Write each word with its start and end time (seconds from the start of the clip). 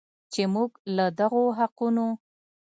چې 0.33 0.43
موږ 0.53 0.69
له 0.95 1.05
دغو 1.19 1.43
حقونو 1.57 2.07